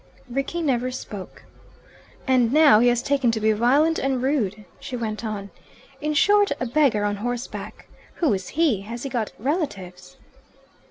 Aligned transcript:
Rickie 0.27 0.63
never 0.63 0.89
spoke. 0.89 1.43
"And 2.25 2.51
now 2.51 2.79
he 2.79 2.87
has 2.87 3.03
taken 3.03 3.29
to 3.33 3.39
be 3.39 3.51
violent 3.51 3.99
and 3.99 4.19
rude," 4.23 4.65
she 4.79 4.95
went 4.97 5.23
on. 5.23 5.51
"In 6.01 6.15
short, 6.15 6.51
a 6.59 6.65
beggar 6.65 7.03
on 7.05 7.17
horseback. 7.17 7.85
Who 8.15 8.33
is 8.33 8.47
he? 8.57 8.81
Has 8.81 9.03
he 9.03 9.09
got 9.09 9.31
relatives?" 9.37 10.17